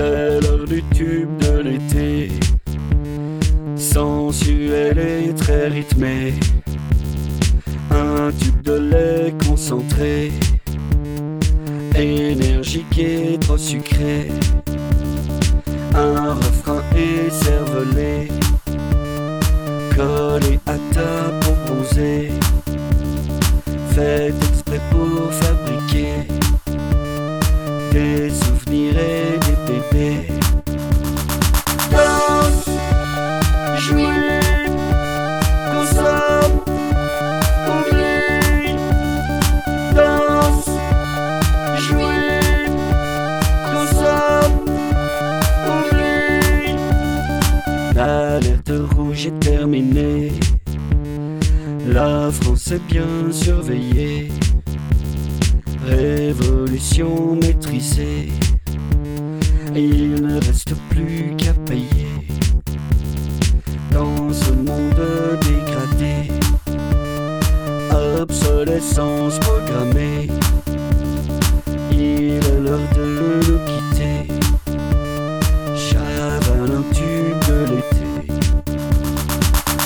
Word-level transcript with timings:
C'est 0.00 0.40
l'heure 0.40 0.64
du 0.64 0.82
tube 0.94 1.36
de 1.36 1.58
l'été, 1.58 2.30
sensuel 3.76 4.98
et 4.98 5.34
très 5.34 5.68
rythmé. 5.68 6.32
Un 7.90 8.30
tube 8.32 8.62
de 8.62 8.78
lait 8.78 9.34
concentré, 9.46 10.32
énergique 11.94 12.98
et 12.98 13.38
trop 13.40 13.58
sucré. 13.58 14.28
Un 15.94 16.32
refrain 16.32 16.82
et 16.96 17.28
cervelé, 17.28 18.28
collé 19.94 20.58
à 20.64 20.78
ta 20.94 21.30
peau 21.40 21.52
bronzée. 21.66 22.30
Fait 23.90 24.32
exprès 24.48 24.80
pour 24.90 25.30
fabriquer 25.30 26.26
des 27.92 28.30
souvenirs 28.30 28.98
et 28.98 29.39
L'alerte 48.00 48.72
rouge 48.96 49.26
est 49.26 49.40
terminée. 49.40 50.32
La 51.86 52.30
France 52.32 52.72
est 52.72 52.82
bien 52.88 53.30
surveillée. 53.30 54.32
Révolution 55.86 57.36
maîtrisée. 57.36 58.30
Il 59.76 60.14
ne 60.14 60.40
reste 60.40 60.74
plus 60.88 61.34
qu'à 61.36 61.52
payer. 61.66 62.26
Dans 63.92 64.32
ce 64.32 64.52
monde 64.52 65.02
dégradé. 65.42 66.32
Obsolescence 68.18 69.38
programmée. 69.40 70.28
Il 71.92 72.00
est 72.00 72.60
l'heure 72.62 72.88
de 72.96 73.09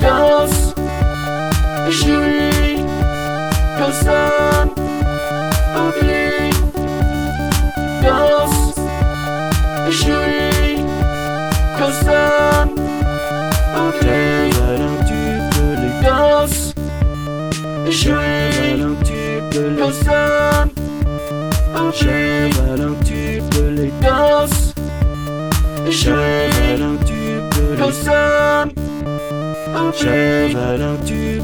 Danse, 0.00 0.74
oublie. 5.76 6.50
Danse, 8.02 8.74
jouis, 9.90 10.84
consomme, 11.78 12.74
oublie. 13.76 14.52
Chavale 14.52 14.82
un 14.82 14.98
tube 15.06 15.48
de 15.56 15.66
l'été. 15.80 16.06
Danse, 16.06 16.74
jouis, 17.90 18.82
un 18.82 18.94
tube 19.04 19.48
de 19.52 19.62
l'été. 19.68 19.82
Consomme, 19.82 20.70
Cheval 21.92 22.80
un 22.80 22.94
tube 23.04 23.50
Cheval 30.00 30.80
un 30.80 30.96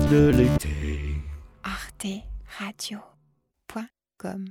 de 0.08 0.30
l'été. 0.30 1.20
arteradio.com 1.62 4.46